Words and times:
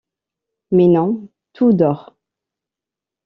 Mais 0.71 0.87
non, 0.87 1.29
tout 1.53 1.73
dort. 1.73 2.17